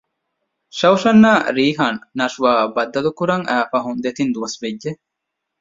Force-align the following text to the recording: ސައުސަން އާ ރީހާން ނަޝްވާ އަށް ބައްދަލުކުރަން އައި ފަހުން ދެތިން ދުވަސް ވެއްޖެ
ސައުސަން 0.79 1.21
އާ 1.25 1.33
ރީހާން 1.57 1.99
ނަޝްވާ 2.17 2.49
އަށް 2.57 2.73
ބައްދަލުކުރަން 2.75 3.45
އައި 3.49 3.67
ފަހުން 3.71 3.99
ދެތިން 4.03 4.31
ދުވަސް 4.35 4.57
ވެއްޖެ 4.61 4.91